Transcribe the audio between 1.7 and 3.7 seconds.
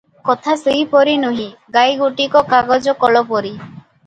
ଗାଈ ଗୋଟିକ କାଗଜକଳପରି।